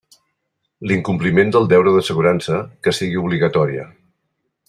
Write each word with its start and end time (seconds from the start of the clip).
L'incompliment 0.91 1.51
del 1.55 1.69
deure 1.75 1.93
d'assegurança, 1.97 2.63
que 2.87 2.95
sigui 3.01 3.21
obligatòria. 3.27 3.87